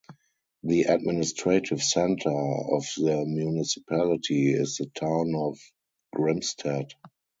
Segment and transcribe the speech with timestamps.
[0.63, 5.59] The administrative center of the municipality is the town of
[6.15, 6.93] Grimstad.